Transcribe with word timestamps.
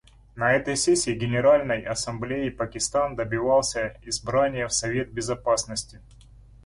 На 0.35 0.53
этой 0.53 0.75
сессии 0.77 1.13
Генеральной 1.13 1.83
Ассамблеи 1.83 2.49
Пакистан 2.49 3.15
добивается 3.15 3.99
избрания 4.03 4.67
в 4.67 4.73
Совет 4.73 5.11
Безопасности. 5.13 6.01